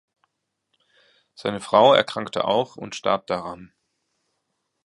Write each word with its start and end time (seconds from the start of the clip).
Seine 1.35 1.59
Frau 1.59 1.93
erkrankte 1.93 2.45
auch 2.45 2.75
und 2.75 2.95
starb 2.95 3.27
daran. 3.27 3.71